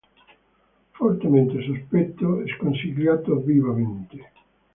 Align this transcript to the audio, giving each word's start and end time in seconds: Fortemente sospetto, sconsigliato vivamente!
Fortemente 0.93 1.61
sospetto, 1.61 2.41
sconsigliato 2.55 3.35
vivamente! 3.35 4.31